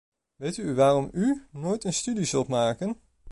[0.35, 2.97] Weet u waarom u nooit een studie zult maken?